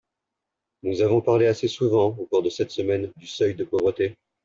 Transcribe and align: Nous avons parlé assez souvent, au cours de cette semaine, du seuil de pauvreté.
Nous 0.81 1.03
avons 1.03 1.21
parlé 1.21 1.45
assez 1.45 1.67
souvent, 1.67 2.07
au 2.07 2.25
cours 2.25 2.41
de 2.41 2.49
cette 2.49 2.71
semaine, 2.71 3.11
du 3.17 3.27
seuil 3.27 3.53
de 3.53 3.63
pauvreté. 3.63 4.15